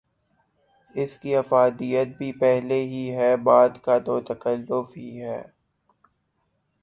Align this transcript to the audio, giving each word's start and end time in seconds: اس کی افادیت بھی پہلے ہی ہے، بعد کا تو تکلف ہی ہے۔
اس 0.95 1.17
کی 1.17 1.35
افادیت 1.35 2.07
بھی 2.17 2.31
پہلے 2.31 2.79
ہی 2.83 3.03
ہے، 3.15 3.35
بعد 3.43 3.69
کا 3.83 3.97
تو 3.99 4.19
تکلف 4.21 4.97
ہی 4.97 5.21
ہے۔ 5.21 5.41